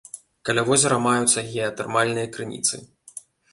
[0.47, 2.83] Каля возера маюцца геатэрмальныя крыніцы.